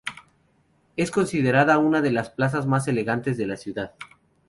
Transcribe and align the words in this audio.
Es 0.97 1.11
considerada 1.11 1.77
una 1.77 2.01
de 2.01 2.09
las 2.11 2.31
plazas 2.31 2.65
más 2.65 2.87
elegantes 2.87 3.37
de 3.37 3.45
la 3.45 3.55
ciudad. 3.55 3.93